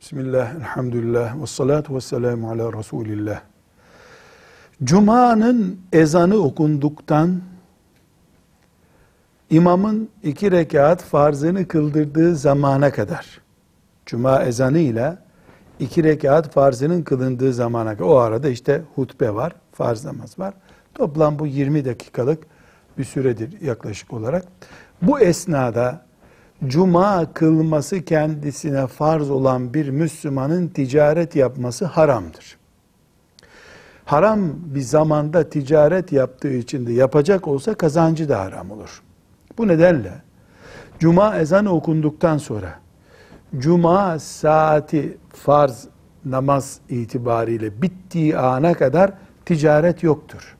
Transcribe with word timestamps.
Bismillah, 0.00 0.54
elhamdülillah, 0.54 1.42
ve 1.42 1.46
salatu 1.46 1.96
ve 1.96 2.00
selamu 2.00 2.50
ala 2.50 2.72
Resulillah. 2.78 3.40
Cuma'nın 4.84 5.80
ezanı 5.92 6.36
okunduktan, 6.36 7.40
imamın 9.50 10.08
iki 10.22 10.50
rekat 10.50 11.02
farzını 11.02 11.68
kıldırdığı 11.68 12.36
zamana 12.36 12.92
kadar, 12.92 13.40
Cuma 14.06 14.42
ezanıyla 14.42 15.18
iki 15.78 16.04
rekat 16.04 16.52
farzının 16.52 17.02
kılındığı 17.02 17.52
zamana 17.52 17.96
kadar, 17.96 18.08
o 18.08 18.18
arada 18.18 18.48
işte 18.48 18.82
hutbe 18.94 19.34
var, 19.34 19.52
farz 19.72 20.04
namaz 20.04 20.38
var. 20.38 20.54
Toplam 20.94 21.38
bu 21.38 21.46
20 21.46 21.84
dakikalık 21.84 22.44
bir 22.98 23.04
süredir 23.04 23.60
yaklaşık 23.60 24.12
olarak. 24.12 24.44
Bu 25.02 25.20
esnada 25.20 26.04
cuma 26.66 27.32
kılması 27.32 28.04
kendisine 28.04 28.86
farz 28.86 29.30
olan 29.30 29.74
bir 29.74 29.88
Müslümanın 29.88 30.68
ticaret 30.68 31.36
yapması 31.36 31.84
haramdır. 31.84 32.56
Haram 34.04 34.40
bir 34.54 34.80
zamanda 34.80 35.50
ticaret 35.50 36.12
yaptığı 36.12 36.52
için 36.52 36.86
de 36.86 36.92
yapacak 36.92 37.48
olsa 37.48 37.74
kazancı 37.74 38.28
da 38.28 38.40
haram 38.40 38.70
olur. 38.70 39.02
Bu 39.58 39.68
nedenle 39.68 40.12
cuma 40.98 41.36
ezanı 41.36 41.70
okunduktan 41.70 42.38
sonra 42.38 42.78
cuma 43.58 44.18
saati 44.18 45.18
farz 45.32 45.88
namaz 46.24 46.78
itibariyle 46.88 47.82
bittiği 47.82 48.38
ana 48.38 48.74
kadar 48.74 49.12
ticaret 49.44 50.02
yoktur. 50.02 50.56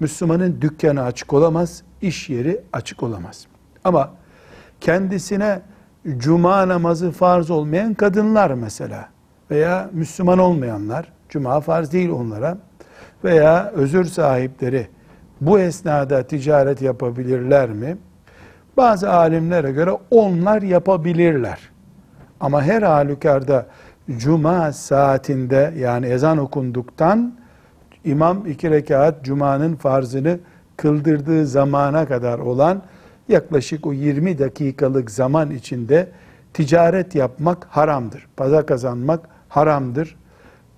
Müslümanın 0.00 0.60
dükkanı 0.60 1.02
açık 1.02 1.32
olamaz, 1.32 1.82
iş 2.02 2.28
yeri 2.28 2.60
açık 2.72 3.02
olamaz. 3.02 3.46
Ama 3.84 4.10
kendisine 4.80 5.60
cuma 6.16 6.68
namazı 6.68 7.10
farz 7.10 7.50
olmayan 7.50 7.94
kadınlar 7.94 8.50
mesela 8.50 9.08
veya 9.50 9.90
Müslüman 9.92 10.38
olmayanlar, 10.38 11.12
cuma 11.28 11.60
farz 11.60 11.92
değil 11.92 12.10
onlara 12.10 12.58
veya 13.24 13.72
özür 13.74 14.04
sahipleri 14.04 14.86
bu 15.40 15.58
esnada 15.58 16.22
ticaret 16.22 16.82
yapabilirler 16.82 17.70
mi? 17.70 17.96
Bazı 18.76 19.12
alimlere 19.12 19.72
göre 19.72 19.90
onlar 20.10 20.62
yapabilirler. 20.62 21.58
Ama 22.40 22.62
her 22.62 22.82
halükarda 22.82 23.66
cuma 24.16 24.72
saatinde 24.72 25.74
yani 25.78 26.06
ezan 26.06 26.38
okunduktan 26.38 27.34
imam 28.04 28.46
iki 28.46 28.70
rekat 28.70 29.24
cumanın 29.24 29.76
farzını 29.76 30.38
kıldırdığı 30.76 31.46
zamana 31.46 32.06
kadar 32.06 32.38
olan 32.38 32.82
yaklaşık 33.28 33.86
o 33.86 33.92
20 33.92 34.38
dakikalık 34.38 35.10
zaman 35.10 35.50
içinde 35.50 36.08
ticaret 36.54 37.14
yapmak 37.14 37.64
haramdır. 37.64 38.26
Para 38.36 38.66
kazanmak 38.66 39.28
haramdır. 39.48 40.16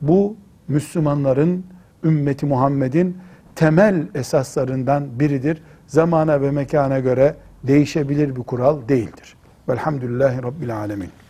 Bu 0.00 0.36
Müslümanların 0.68 1.64
ümmeti 2.04 2.46
Muhammed'in 2.46 3.16
temel 3.54 4.06
esaslarından 4.14 5.20
biridir. 5.20 5.62
Zamana 5.86 6.42
ve 6.42 6.50
mekana 6.50 6.98
göre 6.98 7.34
değişebilir 7.64 8.36
bir 8.36 8.42
kural 8.42 8.88
değildir. 8.88 9.36
Velhamdülillahi 9.68 10.42
Rabbil 10.42 10.76
Alemin. 10.76 11.27